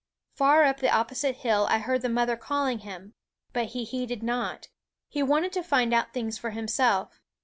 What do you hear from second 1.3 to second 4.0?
hill I heard the mother calling him. But he